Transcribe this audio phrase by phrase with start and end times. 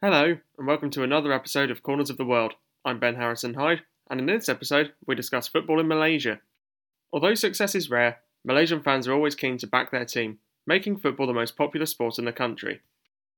[0.00, 2.54] Hello, and welcome to another episode of Corners of the World.
[2.84, 6.38] I'm Ben Harrison Hyde, and in this episode, we discuss football in Malaysia.
[7.12, 10.38] Although success is rare, Malaysian fans are always keen to back their team,
[10.68, 12.80] making football the most popular sport in the country.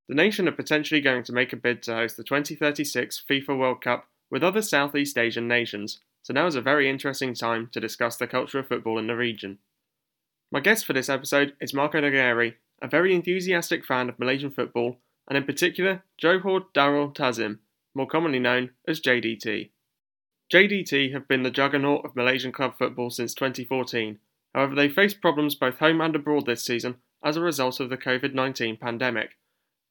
[0.07, 3.81] The nation are potentially going to make a bid to host the 2036 FIFA World
[3.81, 8.19] Cup with other Southeast Asian nations, so now is a very interesting time to discuss
[8.19, 9.61] the culture of football in the region.
[10.53, 14.99] My guest for this episode is Marco Negeri, a very enthusiastic fan of Malaysian football
[15.31, 17.60] and in particular Johor Darul Ta'zim,
[17.95, 19.70] more commonly known as JDT.
[20.52, 24.19] JDT have been the juggernaut of Malaysian club football since 2014.
[24.52, 27.96] However, they faced problems both home and abroad this season as a result of the
[27.96, 29.38] COVID 19 pandemic.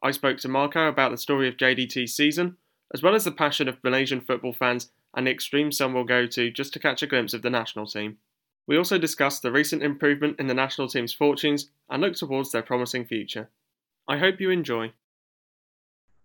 [0.04, 2.58] I spoke to Marco about the story of JDT's season,
[2.94, 6.26] as well as the passion of Malaysian football fans and the extreme some will go
[6.28, 8.18] to just to catch a glimpse of the national team.
[8.68, 12.62] We also discussed the recent improvement in the national team's fortunes and look towards their
[12.62, 13.50] promising future.
[14.08, 14.92] I hope you enjoy.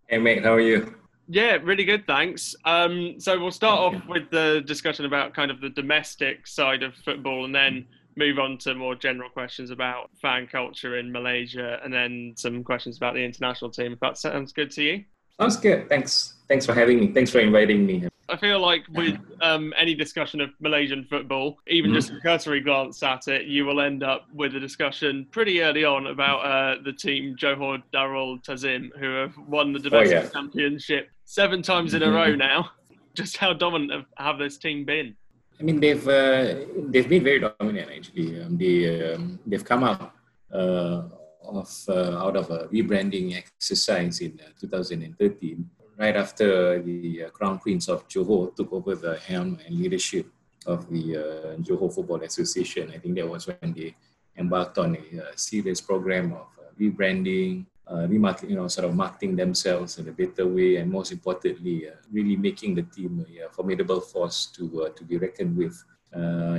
[0.08, 0.94] Hey mate, how are you?
[1.28, 2.54] Yeah, really good, thanks.
[2.66, 6.94] Um, so we'll start off with the discussion about kind of the domestic side of
[6.94, 11.92] football, and then move on to more general questions about fan culture in Malaysia, and
[11.92, 13.94] then some questions about the international team.
[13.94, 15.04] If that sounds good to you.
[15.40, 15.88] Sounds good.
[15.88, 16.34] Thanks.
[16.48, 17.12] Thanks for having me.
[17.12, 18.06] Thanks for inviting me.
[18.28, 21.98] I feel like with um, any discussion of Malaysian football, even mm-hmm.
[21.98, 25.84] just a cursory glance at it, you will end up with a discussion pretty early
[25.84, 30.28] on about uh, the team Johor Darul Ta'zim, who have won the domestic oh, yeah.
[30.28, 32.38] championship seven times in a row mm-hmm.
[32.38, 32.70] now.
[33.14, 35.14] Just how dominant have, have this team been?
[35.60, 38.42] I mean, they've uh, they've been very dominant actually.
[38.42, 40.12] Um, they um, they've come out
[40.52, 41.02] uh,
[41.44, 47.58] of uh, out of a rebranding exercise in uh, 2013 right after the uh, Crown
[47.58, 50.26] Prince of Johor took over the helm and leadership
[50.66, 52.90] of the uh, Johor Football Association.
[52.94, 53.94] I think that was when they
[54.36, 58.86] embarked on a, a uh, serious program of uh, rebranding, uh, remarketing, you know, sort
[58.88, 63.24] of marketing themselves in a better way, and most importantly, uh, really making the team
[63.28, 65.84] a, formidable force to to be reckoned with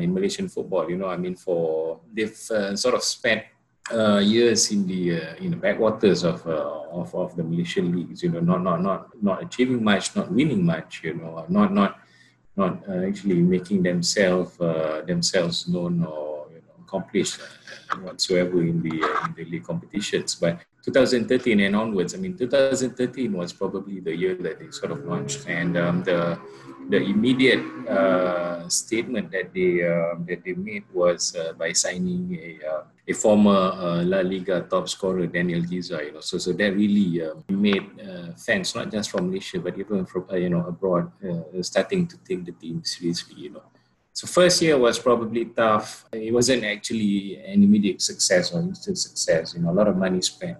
[0.04, 0.90] in Malaysian football.
[0.90, 3.44] You know, I mean, for they've sort of spent
[3.94, 8.24] uh, years in the uh, in the backwaters of, uh, of of the Malaysian leagues.
[8.24, 11.02] You know, not not not not achieving much, not winning much.
[11.04, 12.00] You know, not not
[12.56, 17.40] not uh, actually making themselves uh, themselves known or you know, accomplished
[17.92, 20.36] uh, whatsoever in the in the league competitions.
[20.36, 25.06] But 2013 and onwards, I mean, 2013 was probably the year that they sort of
[25.06, 26.40] launched, and um, the
[26.90, 32.52] the immediate uh, statement that they uh, that they made was uh, by signing a
[32.62, 36.06] uh, a former uh, La Liga top scorer Daniel Güiza.
[36.06, 37.86] You know, so so that really uh, made
[38.38, 41.12] fans not just from Malaysia but even from you know abroad
[41.62, 43.50] starting to take the team seriously.
[43.50, 43.66] You know.
[44.14, 46.06] So first year was probably tough.
[46.14, 49.54] It wasn't actually an immediate success or instant success.
[49.54, 50.58] You know, a lot of money spent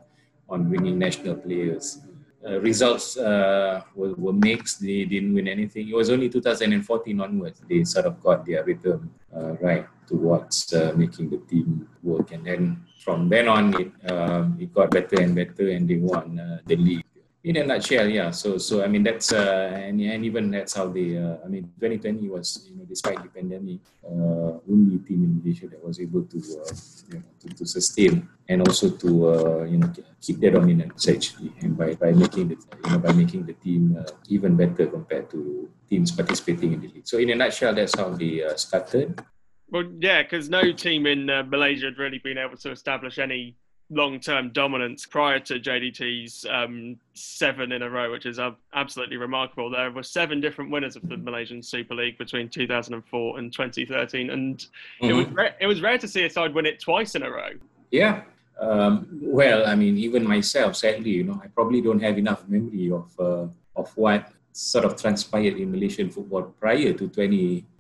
[0.50, 2.04] on winning national players
[2.48, 4.82] uh, results uh, were, were mixed.
[4.82, 5.90] They didn't win anything.
[5.90, 10.94] It was only 2014 onwards they sort of got their rhythm uh, right towards uh,
[10.96, 12.32] making the team work.
[12.32, 16.40] And then from then on, it, um, it got better and better, and they won
[16.40, 17.05] uh, the league
[17.46, 18.32] in a nutshell, yeah.
[18.32, 21.16] So, so I mean, that's uh, and, and even that's how they.
[21.16, 25.68] Uh, I mean, 2020 was you know, despite the pandemic, uh, only team in Malaysia
[25.68, 26.74] that was able to, uh,
[27.14, 31.54] you know, to, to, sustain and also to uh, you know keep their dominance actually,
[31.62, 35.30] and by, by making the you know by making the team uh, even better compared
[35.30, 37.08] to teams participating in the league.
[37.08, 39.22] So, in a nutshell, that's how they uh, started.
[39.70, 43.56] Well, yeah, because no team in uh, Malaysia had really been able to establish any
[43.90, 49.70] long-term dominance prior to JDT's um, seven in a row, which is uh, absolutely remarkable.
[49.70, 54.58] There were seven different winners of the Malaysian Super League between 2004 and 2013, and
[54.58, 55.06] mm-hmm.
[55.06, 57.30] it was ra- it was rare to see a side win it twice in a
[57.30, 57.52] row.
[57.92, 58.24] Yeah.
[58.60, 62.92] Um, well, I mean, even myself, sadly, you know, I probably don't have enough memory
[62.92, 67.10] of uh, of what sort of transpired in Malaysian football prior to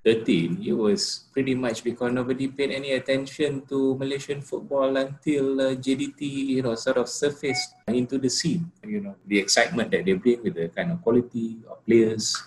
[0.05, 5.73] 2013, it was pretty much because nobody paid any attention to Malaysian football until uh,
[5.73, 8.69] JDT, you know, sort of surfaced into the scene.
[8.85, 12.37] You know, the excitement that they bring with the kind of quality of players,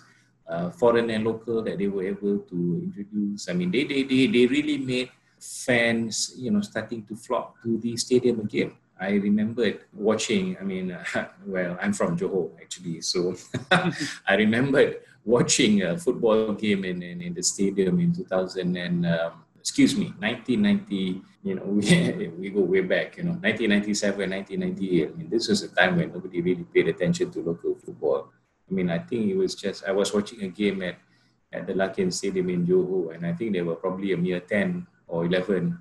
[0.46, 3.50] uh, foreign and local, that they were able to introduce.
[3.50, 5.10] I mean, they, they, they, they really made
[5.40, 8.70] fans, you know, starting to flock to the stadium again.
[9.00, 11.02] I remembered watching, I mean, uh,
[11.46, 13.34] well, I'm from Johor actually, so
[14.26, 19.44] I remembered watching a football game in, in, in, the stadium in 2000 and, um,
[19.60, 25.10] excuse me, 1990, you know, we, we go way back, you know, 1997, 1998.
[25.12, 28.32] I mean, this was a time when nobody really paid attention to local football.
[28.70, 30.96] I mean, I think it was just, I was watching a game at,
[31.52, 34.86] at the Larkin Stadium in Johor, and I think there were probably a mere 10
[35.08, 35.78] or 11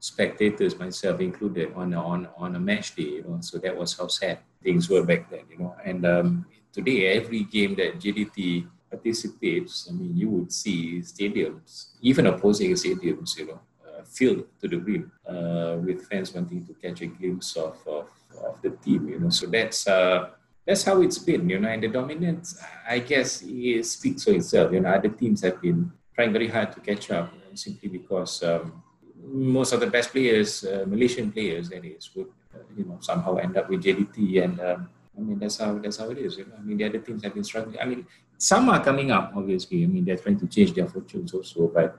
[0.00, 3.20] spectators, myself included, on a, on on a match day.
[3.20, 5.44] You know, so that was how sad things were back then.
[5.50, 11.00] You know, and um, today, every game that JDT participates, I mean, you would see
[11.00, 16.64] stadiums, even opposing stadiums, you know, uh, filled to the brim uh, with fans wanting
[16.66, 18.08] to catch a glimpse of, of,
[18.46, 19.30] of the team, you know.
[19.30, 20.30] So that's uh,
[20.66, 21.68] that's how it's been, you know.
[21.68, 22.48] And the dominance,
[22.88, 24.72] I guess, it speaks for itself.
[24.72, 28.82] You know, other teams have been trying very hard to catch up simply because um,
[29.24, 33.36] most of the best players, uh, Malaysian players, that is, would uh, you know somehow
[33.36, 34.60] end up with JDT and.
[34.60, 36.38] Um, I mean, that's how that's how it is.
[36.38, 36.56] You know?
[36.58, 37.78] I mean, the other teams have been struggling.
[37.78, 38.06] I mean,
[38.42, 39.84] some are coming up, obviously.
[39.84, 41.98] I mean, they're trying to change their fortunes also, but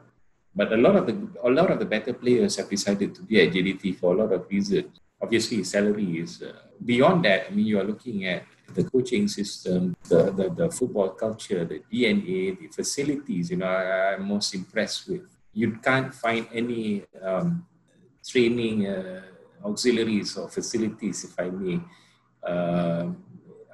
[0.56, 3.42] but a lot of the a lot of the better players have decided to be
[3.42, 5.00] at JDT for a lot of reasons.
[5.22, 6.51] Obviously, salary is uh,
[6.84, 7.48] beyond that.
[7.48, 8.44] I mean, you are looking at
[8.75, 13.51] the coaching system, the, the, the football culture, the DNA, the facilities.
[13.51, 15.22] You know, I, am most impressed with.
[15.54, 17.66] You can't find any um,
[18.28, 19.22] training uh,
[19.63, 21.80] auxiliaries or facilities, if I may,
[22.44, 23.07] uh,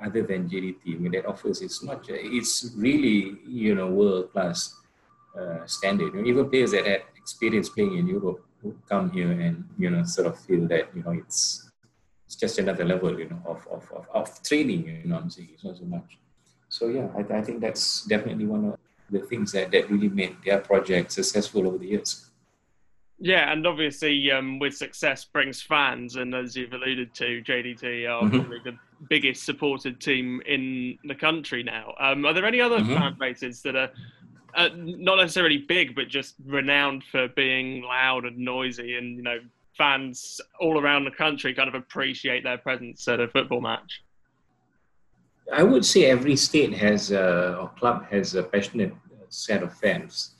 [0.03, 0.95] other than JDT.
[0.95, 4.75] I mean, that offers it's not it's really you know world class
[5.39, 6.13] uh, standard.
[6.13, 9.89] You know, even players that had experience playing in Europe would come here and you
[9.89, 11.69] know sort of feel that you know it's
[12.25, 15.01] it's just another level you know of of, of, of training.
[15.03, 16.17] You know, I'm saying it's not so much.
[16.69, 18.77] So yeah, I, I think that's definitely one of
[19.09, 22.29] the things that, that really made their project successful over the years.
[23.19, 28.23] Yeah, and obviously, um, with success brings fans, and as you've alluded to, JDT are
[28.23, 28.39] mm-hmm.
[28.39, 31.93] probably the biggest supported team in the country now.
[31.99, 32.93] Um, are there any other mm-hmm.
[32.93, 33.89] fan bases that are
[34.55, 39.39] uh, not necessarily big, but just renowned for being loud and noisy, and you know,
[39.77, 44.03] fans all around the country kind of appreciate their presence at a football match?
[45.53, 48.93] I would say every state has a, or club has a passionate
[49.29, 50.35] set of fans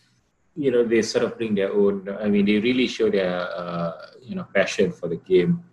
[0.59, 3.91] you know they sort of bring their own i mean they really show their uh,
[4.21, 5.63] you know passion for the game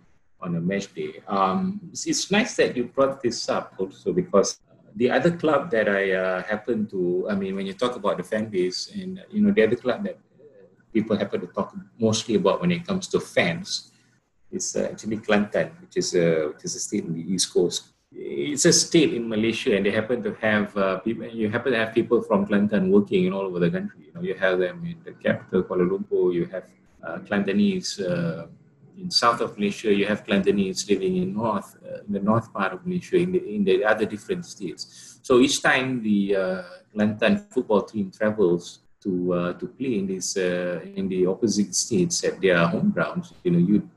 [0.41, 4.59] on a match day um, it's, nice that you brought this up also because
[4.95, 8.23] the other club that i uh, happen to i mean when you talk about the
[8.23, 10.17] fan base and you know the other club that
[10.93, 13.91] people happen to talk mostly about when it comes to fans
[14.49, 17.91] is uh, actually Kelantan, which is a which is a state in the east coast
[18.11, 21.27] it's a state in Malaysia, and they happen to have uh, people.
[21.27, 24.05] You happen to have people from Kelantan working in all over the country.
[24.07, 26.33] You know, you have them in the capital, Kuala Lumpur.
[26.33, 26.63] You have
[27.03, 28.47] uh, Kelantanese uh,
[28.97, 29.93] in south of Malaysia.
[29.93, 33.41] You have Kelantanese living in north, uh, in the north part of Malaysia, in the
[33.55, 35.19] in the other different states.
[35.21, 36.63] So each time the uh,
[36.93, 42.23] Kelantan football team travels to uh, to play in this uh, in the opposite states
[42.23, 43.89] at their home grounds, you know, you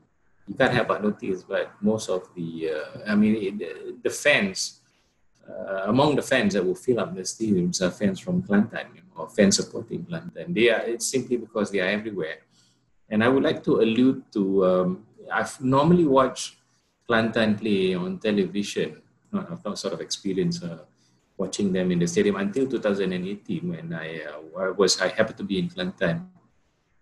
[0.50, 4.80] you can't help but notice, but most of the, uh, I mean, the, the fans,
[5.48, 9.02] uh, among the fans that will fill up the stadiums are fans from Kelantan you
[9.02, 10.52] know, or fans supporting Kelantan.
[10.52, 12.38] They are, it's simply because they are everywhere.
[13.10, 16.56] And I would like to allude to, um, I've normally watched
[17.08, 19.02] Kelantan play on television.
[19.32, 20.78] Not, I've not sort of experienced uh,
[21.36, 25.44] watching them in the stadium until 2018 when I, uh, I was, I happened to
[25.44, 26.26] be in Kelantan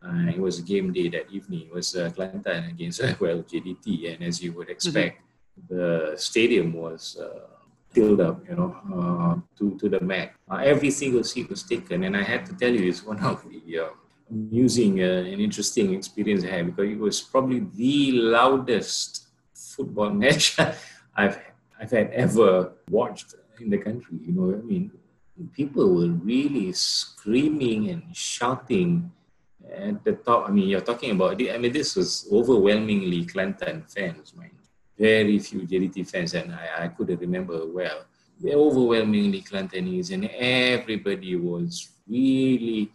[0.03, 1.67] uh, it was a game day that evening.
[1.67, 5.75] It was uh, Kelantan against uh, well JDT, and as you would expect, mm-hmm.
[5.75, 7.47] the stadium was uh,
[7.91, 10.37] filled up, you know, uh, to to the max.
[10.49, 13.45] Uh, every single seat was taken, and I had to tell you, it's one of
[13.51, 13.89] the uh,
[14.31, 20.57] amusing uh, and interesting experience I had because it was probably the loudest football match
[21.15, 21.39] I've
[21.81, 24.19] I've had ever watched in the country.
[24.21, 24.91] You know, I mean,
[25.53, 29.13] people were really screaming and shouting
[29.73, 34.35] at the top, I mean, you're talking about, I mean, this was overwhelmingly Kelantan fans,
[34.35, 34.53] mind.
[34.99, 38.05] Very few JDT fans, and I, I couldn't remember well.
[38.41, 42.91] They're overwhelmingly Kelantanese, and everybody was really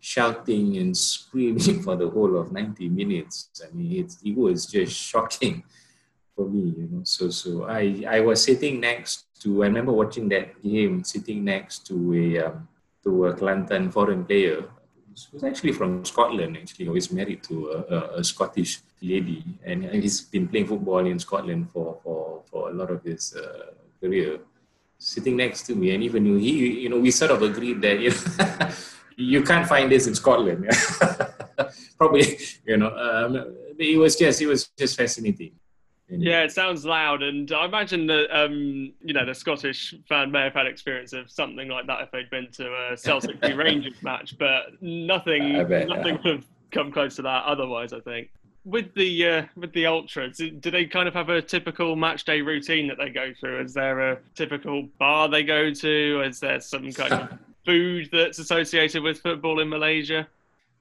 [0.00, 3.50] shouting and screaming for the whole of 90 minutes.
[3.64, 5.64] I mean, it, was just shocking
[6.36, 7.00] for me, you know.
[7.04, 11.86] So, so I, I was sitting next to, I remember watching that game, sitting next
[11.88, 12.68] to a, um,
[13.04, 14.64] to a Kelantan foreign player
[15.32, 16.56] was actually from Scotland.
[16.56, 21.04] Actually, he was married to a, a, a, Scottish lady, and he's been playing football
[21.04, 24.38] in Scotland for for, for a lot of his uh, career.
[24.98, 28.10] Sitting next to me, and even he, you know, we sort of agreed that you
[28.10, 28.68] know,
[29.18, 30.70] you can't find this in Scotland.
[31.98, 35.52] Probably, you know, um, it was just it was just fascinating.
[36.10, 40.42] Yeah, it sounds loud, and I imagine that um, you know the Scottish fan may
[40.42, 44.38] have had experience of something like that if they'd been to a Celtic Rangers match,
[44.38, 46.20] but nothing, bet, nothing yeah.
[46.24, 47.92] would have come close to that otherwise.
[47.92, 48.30] I think
[48.64, 52.40] with the uh, with the ultras, do they kind of have a typical match day
[52.40, 53.60] routine that they go through?
[53.60, 56.22] Is there a typical bar they go to?
[56.22, 60.26] Is there some kind of food that's associated with football in Malaysia?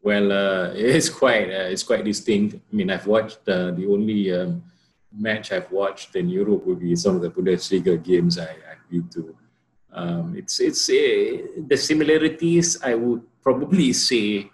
[0.02, 2.56] Well, uh, it's quite uh, it's quite distinct.
[2.56, 4.32] I mean, I've watched uh, the only.
[4.32, 4.64] Um,
[5.18, 9.08] match I've watched in Europe would be some of the Bundesliga games I, I've been
[9.10, 9.36] to.
[9.92, 12.78] Um, it's it's uh, the similarities.
[12.84, 14.50] I would probably say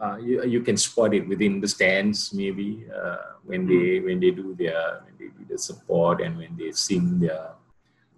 [0.00, 4.30] uh, you, you can spot it within the stands maybe uh, when they when they
[4.30, 7.52] do their when they do the support and when they sing their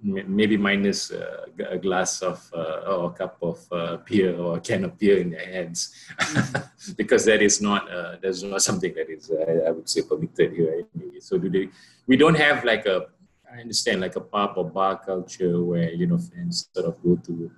[0.03, 4.61] maybe minus uh, a glass of uh, or a cup of uh, beer or a
[4.61, 5.95] can of beer in their hands.
[6.97, 10.53] Because that is not uh, that's not something that is uh, I would say permitted
[10.53, 10.87] here
[11.21, 11.69] so do they
[12.07, 13.07] we don't have like a
[13.53, 17.17] I understand like a pub or bar culture where you know fans sort of go
[17.27, 17.51] to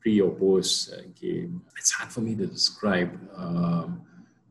[0.00, 1.60] pre or post game.
[1.76, 4.00] It's hard for me to describe um,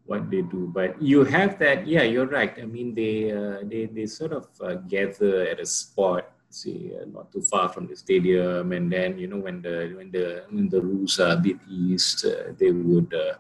[0.05, 0.69] what they do.
[0.71, 2.53] But you have that yeah you're right.
[2.61, 4.45] I mean they uh, they they sort of
[4.87, 8.71] gather at a spot say uh, not too far from the stadium.
[8.71, 12.25] And then you know when the when the when the rules are a bit east
[12.25, 13.35] uh, they would uh,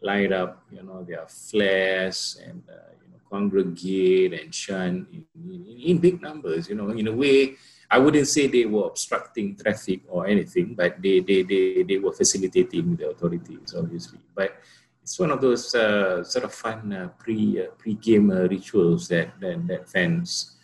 [0.00, 5.80] light up you know their flares and uh, you know congregate and chant in, in,
[5.90, 7.54] in, big numbers you know in a way
[7.90, 12.12] I wouldn't say they were obstructing traffic or anything but they they they, they were
[12.12, 14.20] facilitating the authorities obviously.
[14.34, 14.56] But
[15.02, 19.66] it's one of those uh, sort of fun uh, pre pre game rituals that, that
[19.68, 20.55] that fans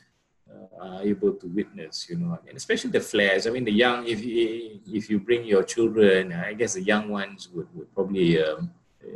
[0.80, 3.46] are able to witness, you know, and especially the flares.
[3.46, 7.08] I mean, the young, if you, if you bring your children, I guess the young
[7.08, 8.70] ones would, would probably um,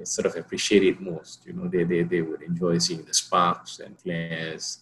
[0.04, 1.46] sort of appreciate it most.
[1.46, 4.78] You know, they, they, they would enjoy seeing the sparks and flares.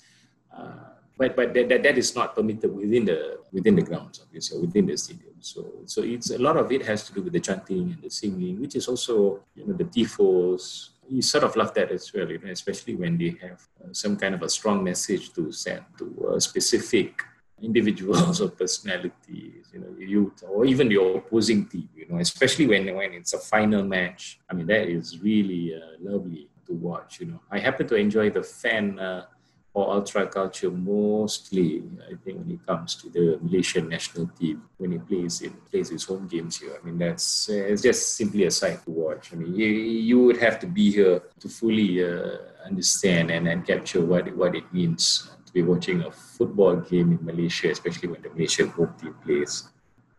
[0.57, 4.61] Uh, but but that, that, that is not permitted within the within the grounds, obviously,
[4.61, 5.35] within the stadium.
[5.40, 8.11] So so it's a lot of it has to do with the chanting and the
[8.11, 12.30] singing, which is also you know the tifos, you sort of love that as well,
[12.30, 15.84] you know, especially when they have uh, some kind of a strong message to send
[15.99, 17.23] to uh, specific
[17.62, 22.94] individuals or personalities, you know, youth or even your opposing team, you know, especially when,
[22.94, 24.40] when it's a final match.
[24.50, 27.40] I mean, that is really uh, lovely to watch, you know.
[27.50, 29.26] I happen to enjoy the fan uh,
[29.75, 34.93] or ultra culture mostly I think when it comes to the Malaysian national team when
[34.93, 36.78] he plays it plays his home games here.
[36.81, 39.33] I mean that's uh, it's just simply a sight to watch.
[39.33, 43.66] I mean you, you would have to be here to fully uh, understand and, and
[43.66, 48.23] capture what what it means to be watching a football game in Malaysia, especially when
[48.23, 49.69] the Malaysian home team plays.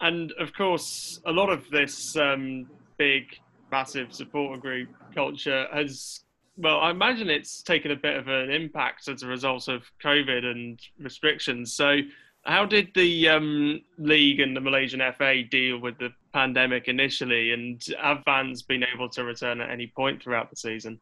[0.02, 3.24] And of course, a lot of this um, big,
[3.72, 6.25] massive supporter group culture has
[6.58, 10.46] well, I imagine it's taken a bit of an impact as a result of COVID
[10.46, 11.74] and restrictions.
[11.74, 12.00] So,
[12.44, 17.84] how did the um, league and the Malaysian FA deal with the pandemic initially, and
[18.02, 21.00] have fans been able to return at any point throughout the season?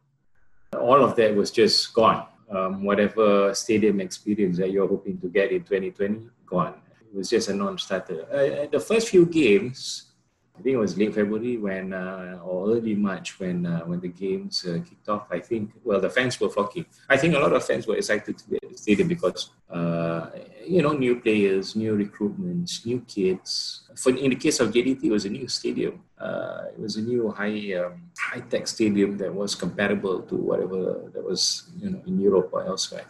[0.80, 2.26] All of that was just gone.
[2.50, 6.76] Um, whatever stadium experience that you're hoping to get in 2020, gone.
[7.02, 8.26] It was just a non-starter.
[8.32, 10.13] Uh, the first few games,
[10.56, 14.08] I think it was late February when, uh, or early March when uh, when the
[14.08, 15.26] games uh, kicked off.
[15.32, 16.86] I think, well, the fans were flocking.
[17.10, 20.30] I think a lot of fans were excited to be at the stadium because, uh,
[20.66, 23.82] you know, new players, new recruitments, new kids.
[23.96, 26.04] For in the case of JDT, it was a new stadium.
[26.20, 31.10] Uh, it was a new high um, high tech stadium that was comparable to whatever
[31.14, 33.08] that was, you know, in Europe or elsewhere.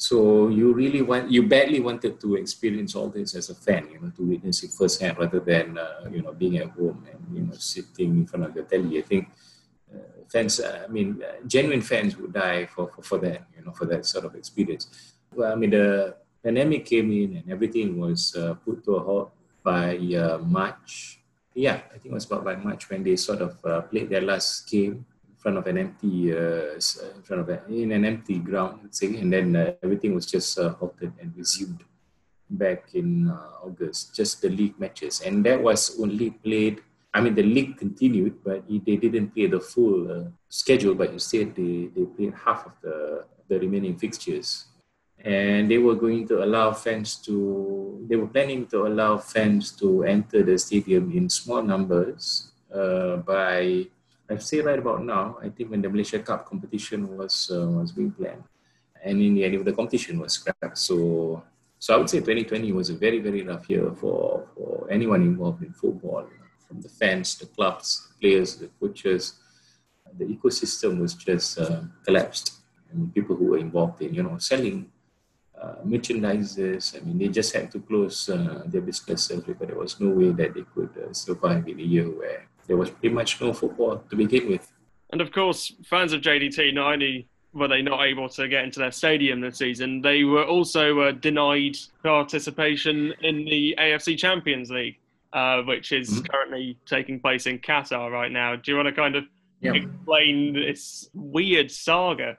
[0.00, 4.00] So you really want, you badly wanted to experience all this as a fan, you
[4.00, 7.42] know, to witness it firsthand rather than, uh, you know, being at home and, you
[7.42, 8.96] know, sitting in front of the telly.
[8.96, 9.28] I think
[9.94, 13.62] uh, fans, uh, I mean, uh, genuine fans would die for, for, for that, you
[13.62, 14.88] know, for that sort of experience.
[15.34, 19.32] Well, I mean, the pandemic came in and everything was uh, put to a halt
[19.62, 21.20] by uh, March.
[21.52, 24.66] Yeah, I think it was about by March when they sort of played their last
[24.66, 25.04] game
[25.40, 29.32] front of an empty uh, uh, in front of a, in an empty ground, and
[29.32, 31.82] then uh, everything was just uh, halted and resumed
[32.50, 34.14] back in uh, August.
[34.14, 36.82] Just the league matches, and that was only played.
[37.12, 40.94] I mean, the league continued, but they didn't play the full uh, schedule.
[40.94, 44.66] But instead, they they played half of the the remaining fixtures,
[45.24, 48.04] and they were going to allow fans to.
[48.08, 52.52] They were planning to allow fans to enter the stadium in small numbers
[53.26, 53.88] by
[54.30, 57.90] I say right about now, I think when the Malaysia Cup competition was uh, was
[57.90, 58.44] being planned,
[59.02, 60.78] and in the end, the competition was scrapped.
[60.78, 61.42] So,
[61.78, 65.62] so I would say 2020 was a very very rough year for for anyone involved
[65.62, 66.26] in football,
[66.66, 69.34] from the fans, the clubs, players, the coaches.
[70.16, 74.90] The ecosystem was just uh, collapsed, and people who were involved in you know selling
[75.60, 76.96] uh, merchandises.
[76.96, 80.30] I mean, they just had to close uh, their businesses because there was no way
[80.30, 83.98] that they could uh, survive in a year where there was pretty much no football
[84.08, 84.72] to begin with.
[85.10, 88.78] And of course, fans of JDT not only were they not able to get into
[88.78, 95.00] their stadium this season, they were also uh, denied participation in the AFC Champions League,
[95.32, 96.26] uh, which is mm-hmm.
[96.26, 98.54] currently taking place in Qatar right now.
[98.54, 99.24] Do you want to kind of
[99.60, 99.72] yeah.
[99.72, 102.38] explain this weird saga?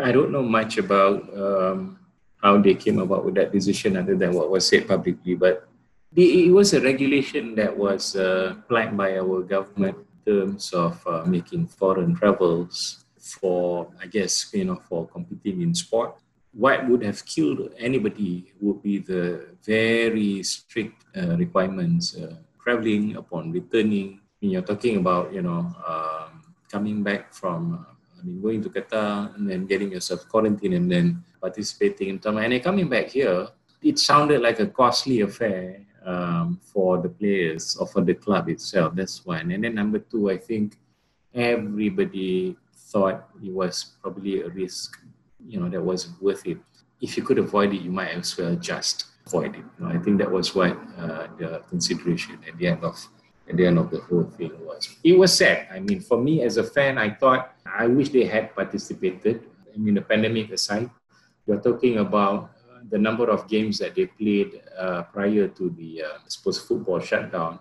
[0.00, 1.98] I don't know much about um,
[2.40, 5.68] how they came about with that decision other than what was said publicly, but
[6.16, 11.24] it was a regulation that was uh, planned by our government in terms of uh,
[11.26, 16.14] making foreign travels for, I guess, you know, for competing in sport.
[16.52, 23.50] What would have killed anybody would be the very strict uh, requirements uh, traveling upon
[23.50, 24.20] returning.
[24.40, 29.34] You're talking about, you know, um, coming back from, uh, I mean, going to Qatar
[29.34, 32.44] and then getting yourself quarantined and then participating in tournament.
[32.44, 33.48] And then coming back here,
[33.82, 38.94] it sounded like a costly affair um, for the players or for the club itself.
[38.94, 39.50] That's one.
[39.50, 40.76] And then number two, I think
[41.34, 44.98] everybody thought it was probably a risk,
[45.46, 46.58] you know, that was worth it.
[47.00, 49.64] If you could avoid it, you might as well just avoid it.
[49.78, 52.96] You know, I think that was what uh, the consideration at the end of
[53.48, 54.88] at the end of the whole thing was.
[55.04, 55.68] It was sad.
[55.70, 59.44] I mean, for me as a fan, I thought I wish they had participated.
[59.74, 60.88] I mean, the pandemic aside,
[61.46, 62.53] you're talking about
[62.90, 67.58] the number of games that they played uh, prior to the uh, sports football shutdown,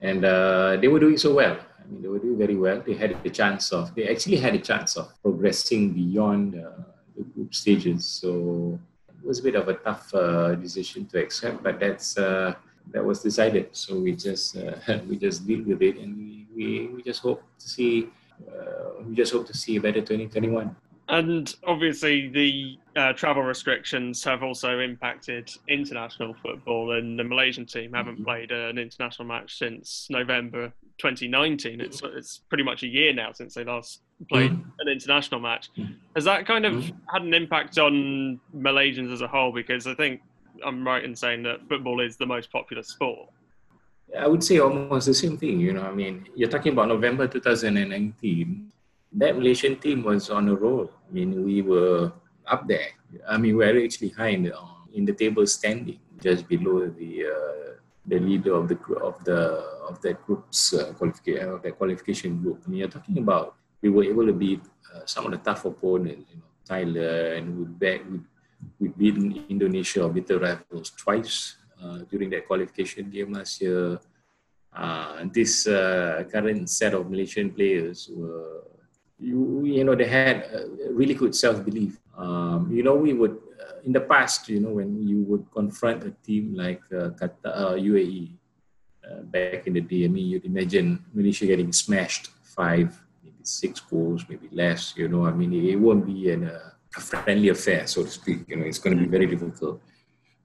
[0.00, 1.58] and uh, they were doing so well.
[1.78, 2.82] I mean, they were doing very well.
[2.84, 6.82] They had a chance of, they actually had a chance of progressing beyond uh,
[7.16, 8.04] the group stages.
[8.06, 12.54] So it was a bit of a tough uh, decision to accept, but that's uh,
[12.92, 13.68] that was decided.
[13.72, 14.56] So we just
[15.08, 18.08] we just deal with it, and we, we, we just hope to see
[19.06, 20.74] we just hope to see a better 2021.
[21.10, 27.92] And obviously, the uh, travel restrictions have also impacted international football, and the Malaysian team
[27.92, 28.24] haven't mm-hmm.
[28.24, 31.80] played an international match since November 2019.
[31.80, 34.70] It's, it's pretty much a year now since they last played mm-hmm.
[34.78, 35.70] an international match.
[35.76, 35.94] Mm-hmm.
[36.14, 39.50] Has that kind of had an impact on Malaysians as a whole?
[39.52, 40.20] Because I think
[40.64, 43.30] I'm right in saying that football is the most popular sport.
[44.16, 45.58] I would say almost the same thing.
[45.58, 48.70] You know, I mean, you're talking about November 2019
[49.12, 50.90] that Malaysian team was on a roll.
[51.08, 52.12] I mean, we were
[52.46, 52.88] up there.
[53.28, 54.54] I mean, we were actually high in the,
[54.94, 57.70] in the table standing, just below the uh,
[58.06, 59.38] the leader of the of the
[59.88, 62.62] of that group's uh, qualification of that qualification group.
[62.66, 64.62] I mean, you're talking about we were able to beat
[64.94, 66.30] uh, some of the tough opponents.
[66.30, 67.56] You know, Thailand.
[67.56, 68.00] We back
[68.78, 69.08] we we
[69.48, 73.98] Indonesia, bitter rivals twice uh, during that qualification game last year.
[74.72, 78.62] Uh, this uh, current set of Malaysian players were
[79.20, 80.48] you, you know, they had
[80.90, 81.98] really good self-belief.
[82.16, 86.04] Um, you know, we would, uh, in the past, you know, when you would confront
[86.04, 88.32] a team like uh, Qatar, uh, UAE,
[89.04, 93.80] uh, back in the day, I mean, you'd imagine Malaysia getting smashed five, maybe six
[93.80, 97.86] goals, maybe less, you know, I mean, it, won't be an, uh, a friendly affair,
[97.86, 99.80] so to speak, you know, it's going to be very difficult.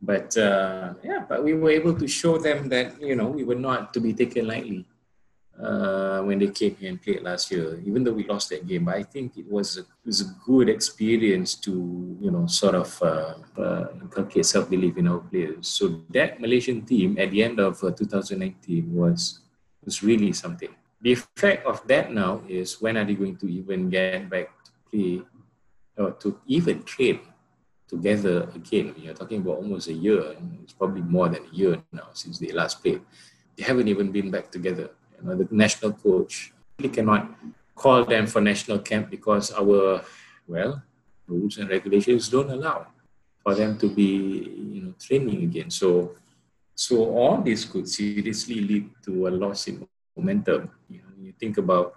[0.01, 3.55] But uh, yeah, but we were able to show them that, you know, we were
[3.55, 4.85] not to be taken lightly
[5.61, 8.89] uh, when they came here and played last year, even though we lost that game.
[8.89, 11.71] I think it was a, it was a good experience to,
[12.19, 15.67] you know, sort of uh, uh, self belief in our players.
[15.67, 19.39] So that Malaysian team at the end of uh, 2019 was,
[19.83, 20.69] was really something.
[21.01, 24.71] The effect of that now is when are they going to even get back to
[24.91, 25.21] play
[25.97, 27.21] or to even train
[27.87, 28.93] together again?
[28.97, 32.51] You're talking about almost a year, it's probably more than a year now since they
[32.51, 33.01] last played.
[33.55, 36.54] They haven't even been back together you know, the national coach.
[36.80, 37.30] We cannot
[37.75, 40.01] call them for national camp because our,
[40.47, 40.82] well,
[41.28, 42.88] rules and regulations don't allow
[43.43, 45.69] for them to be, you know, training again.
[45.69, 46.15] So,
[46.73, 50.71] so all this could seriously lead to a loss in momentum.
[50.89, 51.95] You know, you think about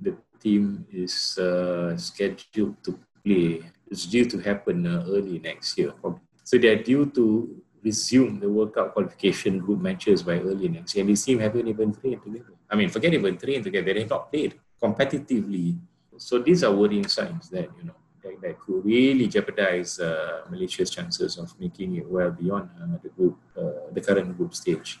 [0.00, 3.62] the team is uh, scheduled to play.
[3.90, 5.92] It's due to happen uh, early next year.
[6.44, 11.02] So they're due to resume the World Cup qualification group matches by early next year.
[11.02, 12.54] And this team haven't even trained together.
[12.70, 15.78] I mean, forget even trained together, they've not played competitively.
[16.16, 20.90] So these are worrying signs that, you know, that, that could really jeopardize uh, Malaysia's
[20.90, 25.00] chances of making it well beyond uh, the group, uh, the current group stage.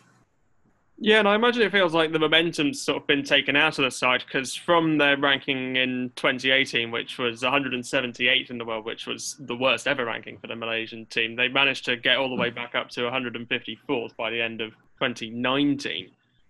[1.04, 3.84] Yeah, and I imagine it feels like the momentum's sort of been taken out of
[3.84, 9.08] the side because from their ranking in 2018, which was 178th in the world, which
[9.08, 12.36] was the worst ever ranking for the Malaysian team, they managed to get all the
[12.36, 16.08] way back up to 154th by the end of 2019.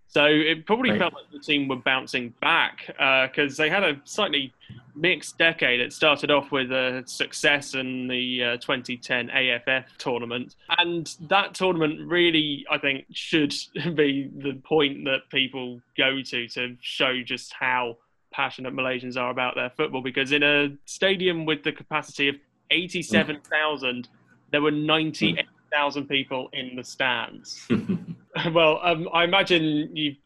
[0.08, 0.98] So it probably right.
[0.98, 4.52] felt like the team were bouncing back because uh, they had a slightly
[4.94, 5.80] mixed decade.
[5.80, 12.00] It started off with a success in the uh, 2010 AFF tournament, and that tournament
[12.08, 13.54] really, I think, should
[13.94, 17.96] be the point that people go to to show just how
[18.32, 20.02] passionate Malaysians are about their football.
[20.02, 22.36] Because in a stadium with the capacity of
[22.70, 24.08] 87,000,
[24.50, 27.68] there were 98,000 people in the stands.
[28.52, 30.16] well, um, I imagine you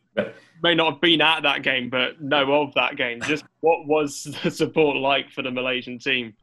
[0.62, 3.20] may not have been at that game, but know of that game.
[3.22, 6.34] Just what was the support like for the Malaysian team?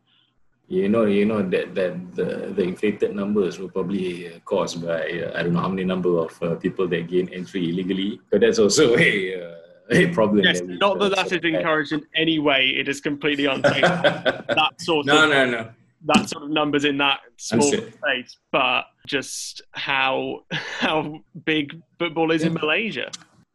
[0.67, 5.37] you know, you know that that the, the inflated numbers were probably caused by uh,
[5.37, 8.21] I don't know how many number of uh, people that gain entry illegally.
[8.31, 9.55] But that's also a, uh,
[9.91, 10.43] a problem.
[10.43, 12.69] Yes, that we, not that that is encouraged in any way.
[12.69, 13.81] It is completely unsafe.
[13.81, 15.69] that sort no, of no, no.
[16.05, 22.41] That sort of numbers in that small space, but just how how big football is
[22.41, 22.47] yeah.
[22.47, 23.11] in Malaysia.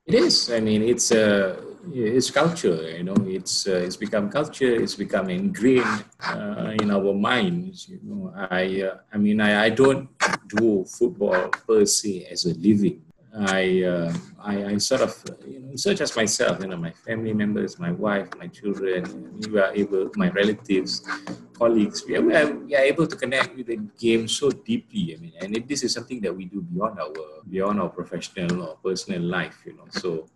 [0.09, 0.51] It is.
[0.51, 1.61] I mean, it's uh,
[1.93, 2.97] it's culture.
[2.97, 4.73] You know, it's uh, it's become culture.
[4.73, 7.91] It's become ingrained uh, in our minds.
[7.91, 10.09] You know, I uh, I mean, I, I don't
[10.49, 13.05] do football per se as a living.
[13.41, 15.15] I, uh, I, I sort of
[15.47, 19.05] you know such as myself, you know, my family members, my wife, my children,
[19.51, 21.07] we are able, my relatives,
[21.55, 25.15] colleagues, we are, we are, we are able to connect with the game so deeply.
[25.15, 27.15] I mean, and it, this is something that we do beyond our
[27.49, 29.87] beyond our professional or personal life, you know.
[29.91, 30.27] So,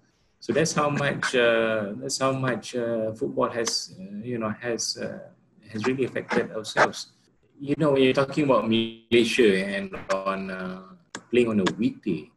[0.41, 4.97] so that's how much uh, that's how much uh, football has uh, you know has
[4.97, 5.31] uh,
[5.71, 7.13] has really affected ourselves.
[7.61, 10.83] You know, when you're talking about Malaysia and on uh,
[11.31, 12.32] playing on a weekday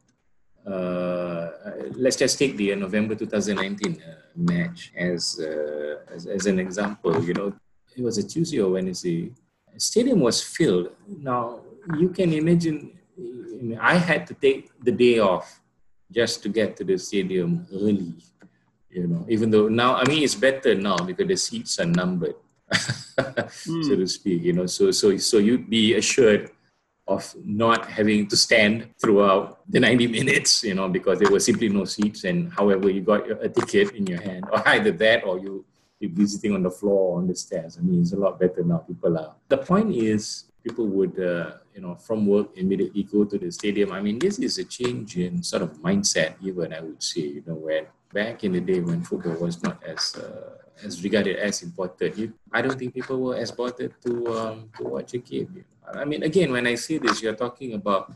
[0.65, 1.51] uh,
[1.95, 7.23] let's just take the November 2019 uh, match as, uh, as, as an example.
[7.23, 7.53] You know,
[7.95, 9.31] it was a Tuesday or Wednesday.
[9.73, 10.89] The stadium was filled.
[11.07, 11.61] Now
[11.97, 12.97] you can imagine.
[13.79, 15.61] I had to take the day off
[16.11, 18.13] just to get to the stadium early.
[18.89, 22.35] You know, even though now I mean it's better now because the seats are numbered,
[22.71, 23.83] mm.
[23.87, 24.41] so to speak.
[24.43, 26.51] You know, so so so you'd be assured
[27.07, 31.69] of not having to stand throughout the 90 minutes, you know, because there were simply
[31.69, 32.23] no seats.
[32.23, 35.65] And however, you got a ticket in your hand, or either that or you
[35.99, 37.77] you be sitting on the floor or on the stairs.
[37.77, 38.79] I mean, it's a lot better now.
[38.79, 39.33] People are.
[39.47, 43.91] The point is, people would, uh, you know, from work immediately go to the stadium.
[43.91, 47.43] I mean, this is a change in sort of mindset, even I would say, you
[47.45, 51.63] know, when back in the day when football was not as uh, as regarded as
[51.63, 55.51] important, I don't think people were as bothered to um, to watch a game.
[55.55, 55.74] You know?
[55.93, 58.13] I mean, again, when I say this, you're talking about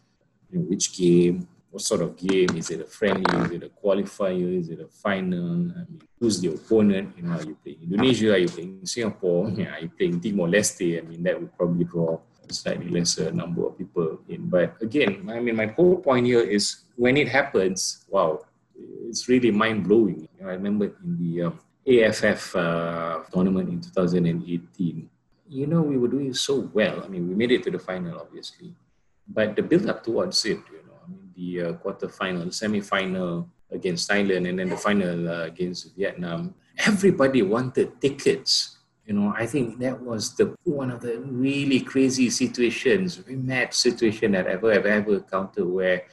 [0.51, 2.49] you know, which game, what sort of game?
[2.55, 3.29] Is it a friendly?
[3.45, 4.60] Is it a qualifier?
[4.60, 5.71] Is it a final?
[5.71, 7.13] I mean, who's the opponent?
[7.17, 8.34] You know, are you playing Indonesia?
[8.34, 9.49] Are you playing Singapore?
[9.49, 10.97] Yeah, are you playing Timor Leste?
[10.97, 14.49] I mean, that would probably draw a slightly lesser number of people in.
[14.49, 18.41] But again, I mean, my whole point here is when it happens, wow,
[19.08, 20.27] it's really mind blowing.
[20.38, 25.10] You know, I remember in the um, AFF uh, tournament in 2018
[25.49, 27.03] you know, we were doing so well.
[27.03, 28.75] I mean, we made it to the final, obviously,
[29.27, 32.81] but the build up towards it, you know, I mean, the uh, quarter final, semi
[32.81, 38.77] final against Thailand, and then the final uh, against Vietnam, everybody wanted tickets.
[39.05, 44.33] You know, I think that was the one of the really crazy situations, mad situation
[44.33, 46.03] that I've ever, ever encountered where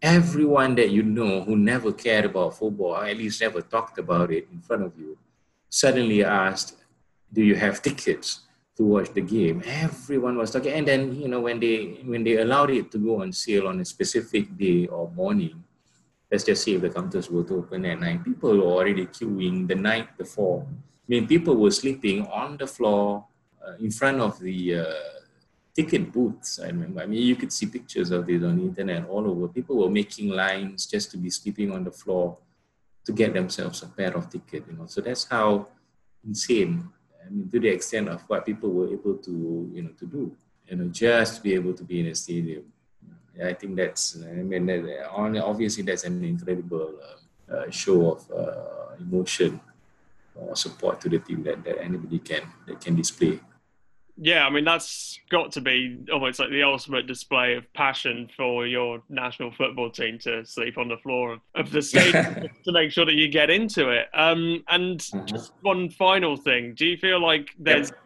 [0.00, 4.32] everyone that you know who never cared about football, or at least never talked about
[4.32, 5.16] it in front of you,
[5.68, 6.82] suddenly asked,
[7.32, 8.40] Do you have tickets?
[8.76, 9.62] To watch the game.
[9.66, 13.22] Everyone was talking, and then you know when they when they allowed it to go
[13.22, 15.62] on sale on a specific day or morning,
[16.30, 19.68] let's just say if the counters were to open at night, people were already queuing
[19.68, 20.66] the night before.
[20.68, 23.26] I mean, people were sleeping on the floor
[23.60, 25.12] uh, in front of the uh,
[25.74, 26.58] ticket booths.
[26.58, 27.02] I remember.
[27.02, 29.48] I mean, you could see pictures of this on the internet all over.
[29.48, 32.38] People were making lines just to be sleeping on the floor
[33.04, 34.66] to get themselves a pair of tickets.
[34.70, 35.68] You know, so that's how
[36.24, 36.88] insane
[37.24, 40.36] I mean, to the extent of what people were able to, you know, to do,
[40.68, 42.64] you know, just to be able to be in a stadium.
[43.42, 44.68] I think that's, I mean,
[45.38, 49.60] obviously that's an incredible uh, uh, show of uh, emotion
[50.34, 53.40] or support to the team that, that anybody can that can display
[54.16, 58.66] yeah, I mean that's got to be almost like the ultimate display of passion for
[58.66, 63.06] your national football team to sleep on the floor of the stadium to make sure
[63.06, 64.08] that you get into it.
[64.12, 65.24] Um, and mm-hmm.
[65.24, 67.98] just one final thing: Do you feel like there's yep.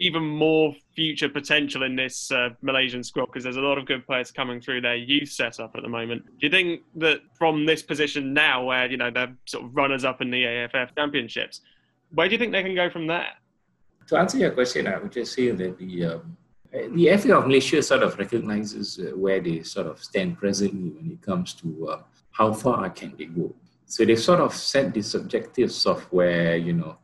[0.00, 4.06] even more future potential in this uh, Malaysian squad because there's a lot of good
[4.06, 6.26] players coming through their youth setup at the moment?
[6.26, 10.04] Do you think that from this position now, where you know they're sort of runners
[10.04, 11.62] up in the AFF championships,
[12.10, 13.28] where do you think they can go from there?
[14.08, 16.36] To answer your question, I would just say that the um,
[16.72, 21.10] the FA of Malaysia sort of recognizes uh, where they sort of stand presently when
[21.12, 23.54] it comes to uh, how far can they go.
[23.86, 26.98] So they sort of set these objectives of where you know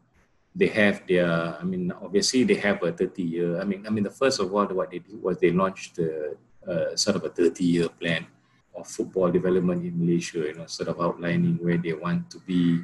[0.55, 1.57] they have their.
[1.61, 3.61] I mean, obviously they have a thirty year.
[3.61, 6.37] I mean, I mean the first of all, what they did was they launched a,
[6.69, 8.27] uh, sort of a thirty year plan
[8.75, 10.39] of football development in Malaysia.
[10.39, 12.81] You know, sort of outlining where they want to be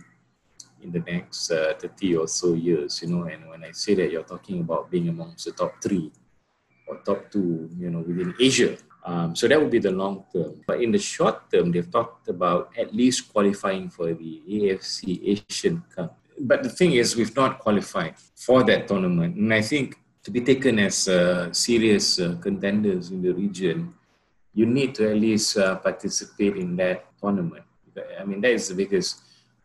[0.82, 4.10] in the next uh, 30 or so years, you know, and when I say that
[4.10, 6.12] you're talking about being amongst the top three
[6.86, 8.76] or top two, you know, within Asia.
[9.04, 10.60] Um, so that would be the long term.
[10.66, 15.82] But in the short term, they've talked about at least qualifying for the AFC Asian
[15.94, 16.18] Cup.
[16.38, 19.36] But the thing is, we've not qualified for that tournament.
[19.36, 23.94] And I think to be taken as uh, serious uh, contenders in the region,
[24.52, 27.64] you need to at least uh, participate in that tournament.
[28.18, 29.22] I mean, that is the biggest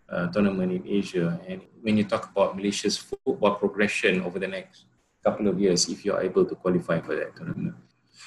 [0.10, 1.40] uh, tournament in Asia.
[1.48, 4.86] And when you talk about Malaysia's football progression over the next
[5.24, 7.76] couple of years, if you are able to qualify for that tournament,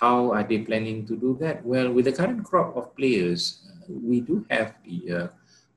[0.00, 1.64] how are they planning to do that?
[1.64, 5.28] Well, with the current crop of players, uh, we do have the uh,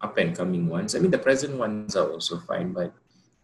[0.02, 0.96] up and coming ones.
[0.96, 2.94] I mean, the present ones are also fine, but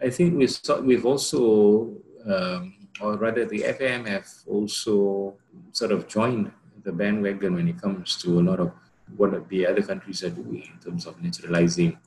[0.02, 1.94] I think we've, we've also,
[2.26, 5.36] um, or rather, the FAM have also
[5.72, 6.52] sort of joined
[6.84, 8.72] the bandwagon when it comes to a lot of
[9.16, 11.98] what the other countries are doing in terms of naturalizing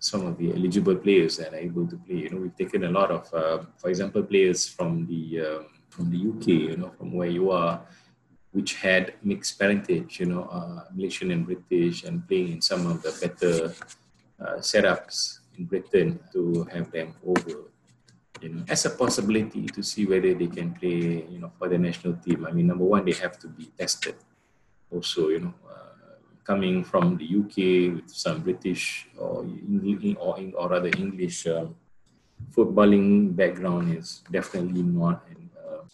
[0.00, 2.16] some of the eligible players are able to play.
[2.24, 6.10] You know, we've taken a lot of, uh, for example, players from the um, from
[6.10, 7.82] the UK, you know, from where you are,
[8.52, 13.02] which had mixed parentage, you know, uh, Malaysian and British, and playing in some of
[13.02, 13.74] the better
[14.40, 17.68] uh, setups in Britain to have them over,
[18.40, 21.76] you know, as a possibility to see whether they can play, you know, for the
[21.76, 22.46] national team.
[22.46, 24.14] I mean, number one, they have to be tested.
[24.90, 25.89] Also, you know, uh,
[26.50, 27.56] coming from the UK
[27.94, 29.46] with some British or
[30.18, 31.76] or, or rather English um,
[32.50, 35.22] footballing background is definitely not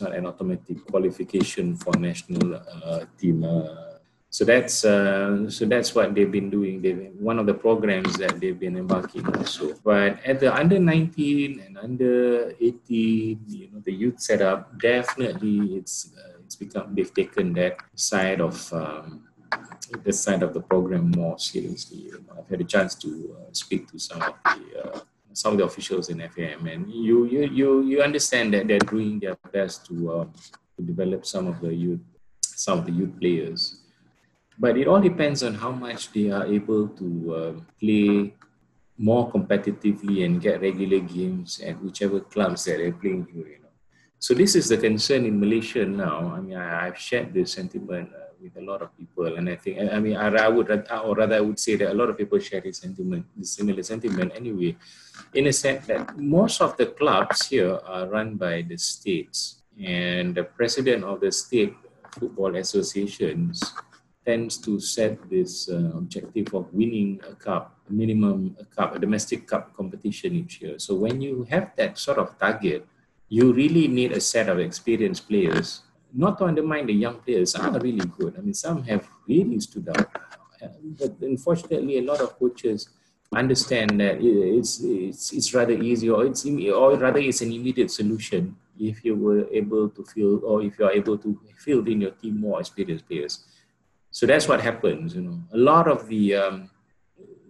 [0.01, 3.45] not an automatic qualification for national uh, team.
[3.45, 3.97] Uh,
[4.29, 6.83] so that's uh, so that's what they've been doing.
[6.83, 9.73] They one of the programs that they've been embarking also.
[9.85, 16.13] But at the under 19 and under 18, you know, the youth setup definitely it's
[16.13, 19.25] uh, it's become they've taken that side of um,
[20.03, 22.11] the side of the program more seriously.
[22.37, 25.01] I've had a chance to uh, speak to some of the uh,
[25.33, 29.21] some of the officials in FAM, and you you you you understand that they're doing
[29.21, 30.25] their best to uh,
[30.77, 32.01] to develop some of the youth
[32.41, 33.81] some of the youth players.
[34.59, 38.33] But it all depends on how much they are able to uh, play
[38.97, 43.29] more competitively and get regular games at whichever clubs that they're playing.
[43.35, 43.69] You know,
[44.19, 46.33] so this is the concern in Malaysia now.
[46.35, 48.09] I mean, I, have shared this sentiment.
[48.41, 49.35] With a lot of people.
[49.37, 52.11] And I think, I mean, I would, or rather, I would say that a lot
[52.11, 54.77] of people share this sentiment, this similar sentiment anyway,
[55.35, 59.63] in a sense that most of the clubs here are run by the states.
[59.83, 61.75] And the president of the state
[62.13, 63.63] football associations
[64.25, 68.99] tends to set this uh, objective of winning a cup, a minimum a cup, a
[68.99, 70.79] domestic cup competition each year.
[70.79, 72.87] So when you have that sort of target,
[73.29, 75.83] you really need a set of experienced players
[76.17, 78.37] not to undermine the young players, are really good.
[78.39, 80.09] I mean, some have really stood out.
[80.99, 82.89] But unfortunately, a lot of coaches
[83.35, 88.57] understand that it's, it's, it's rather easy or it's or rather it's an immediate solution
[88.79, 92.13] if you were able to field or if you are able to field in your
[92.13, 93.45] team more experienced players.
[94.11, 95.15] So that's what happens.
[95.15, 96.71] You know, a lot of the um,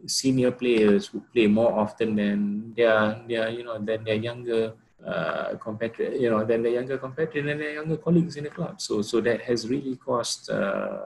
[0.07, 5.55] senior players who play more often than their, their you know than their younger uh,
[5.99, 8.81] you know, than the younger compatriot and the younger colleagues in the club.
[8.81, 10.99] So, so that has really cost uh,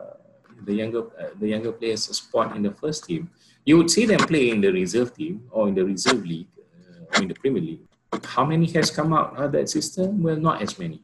[0.64, 3.30] the younger uh, the younger players a spot in the first team.
[3.64, 7.16] You would see them play in the reserve team or in the reserve league uh,
[7.16, 7.80] or in the Premier League.
[8.24, 10.22] How many has come out of that system?
[10.22, 11.02] Well, not as many.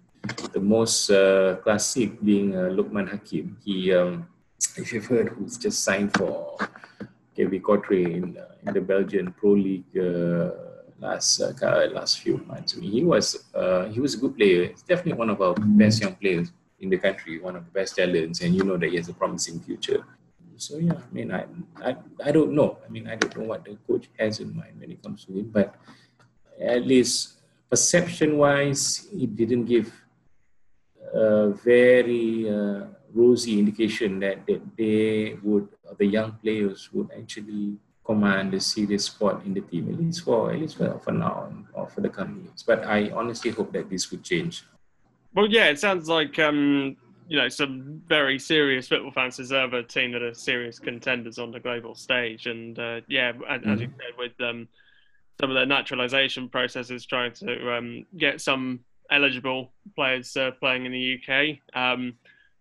[0.53, 3.59] The most uh, classic being uh, Luqman Hakim.
[3.65, 4.27] He, um,
[4.77, 6.59] if you've heard, who's just signed for
[7.37, 9.85] KV Kortrijk in, in the Belgian Pro League
[11.01, 12.73] last uh, last few months.
[12.73, 14.67] He was uh, he was a good player.
[14.67, 17.97] He's definitely one of our best young players in the country, one of the best
[17.97, 20.05] talents, and you know that he has a promising future.
[20.57, 21.45] So yeah, I mean, I
[21.85, 22.79] I, I don't know.
[22.85, 25.33] I mean, I don't know what the coach has in mind when it comes to
[25.33, 25.75] him, but
[26.61, 27.37] at least
[27.69, 29.93] perception-wise, he didn't give
[31.13, 38.55] a very uh, rosy indication that, that they would, the young players would actually command
[38.55, 41.89] a serious spot in the team, at least for at least for, for now or
[41.89, 42.63] for the coming years.
[42.63, 44.65] But I honestly hope that this would change.
[45.35, 46.97] Well, yeah, it sounds like um,
[47.29, 51.51] you know some very serious football fans deserve a team that are serious contenders on
[51.51, 53.71] the global stage, and uh, yeah, as, mm-hmm.
[53.71, 54.69] as, you said, with um,
[55.41, 60.93] some of the naturalisation processes, trying to um, get some eligible players uh, playing in
[60.93, 61.59] the UK.
[61.75, 62.15] Um,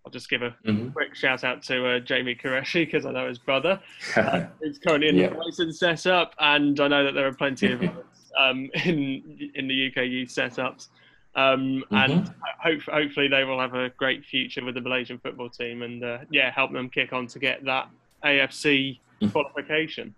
[0.05, 0.89] I'll just give a mm-hmm.
[0.89, 3.79] quick shout out to uh, Jamie Qureshi because I know his brother
[4.15, 5.29] uh, is currently in yeah.
[5.29, 7.81] the license setup, and I know that there are plenty of
[8.39, 10.89] um, in in the UK youth setups.
[11.35, 11.95] Um, mm-hmm.
[11.95, 16.03] And hope, hopefully they will have a great future with the Malaysian football team, and
[16.03, 17.89] uh, yeah, help them kick on to get that
[18.23, 19.29] AFC mm-hmm.
[19.29, 20.13] qualification.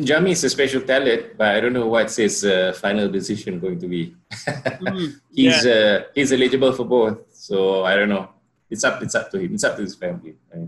[0.00, 3.80] Jamie is a special talent, but I don't know what's his uh, final decision going
[3.80, 4.14] to be.
[4.30, 5.72] mm, he's yeah.
[5.72, 8.28] uh, he's eligible for both, so I don't know
[8.72, 9.54] it's up it's up to him.
[9.54, 10.34] It's up to his family.
[10.52, 10.66] I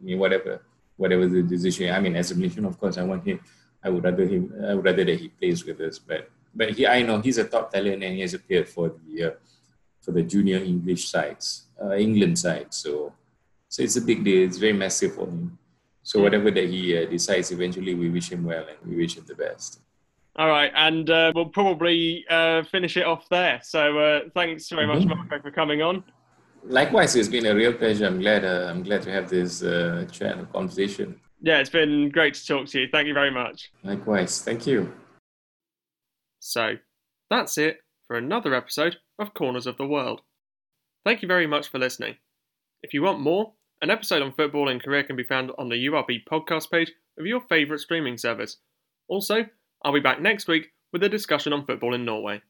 [0.00, 0.62] mean, whatever
[0.96, 1.92] whatever the decision.
[1.92, 3.40] I mean, as a Malaysian, of course, I want him.
[3.82, 4.52] I would rather him.
[4.68, 5.98] I would rather that he plays with us.
[5.98, 9.24] But but he, I know he's a top talent and he has appeared for the
[9.24, 9.30] uh,
[10.00, 12.72] for the junior English sides, uh, England side.
[12.72, 13.12] So,
[13.68, 14.46] so it's a big deal.
[14.46, 15.58] It's very massive for him.
[16.02, 19.24] So whatever that he uh, decides, eventually we wish him well and we wish him
[19.26, 19.80] the best.
[20.36, 23.58] All right, and uh, we'll probably uh, finish it off there.
[23.64, 25.28] So uh, thanks very much, mm-hmm.
[25.28, 26.04] Marco, for coming on.
[26.68, 28.06] Likewise, it's been a real pleasure.
[28.06, 28.44] I'm glad.
[28.44, 31.20] Uh, I'm glad to have this uh, chat and conversation.
[31.40, 32.88] Yeah, it's been great to talk to you.
[32.90, 33.70] Thank you very much.
[33.84, 34.92] Likewise, thank you.
[36.40, 36.76] So,
[37.30, 40.22] that's it for another episode of Corners of the World.
[41.04, 42.16] Thank you very much for listening.
[42.82, 45.86] If you want more, an episode on football in Korea can be found on the
[45.86, 48.56] URB podcast page of your favourite streaming service.
[49.08, 49.46] Also,
[49.84, 52.42] I'll be back next week with a discussion on football in Norway.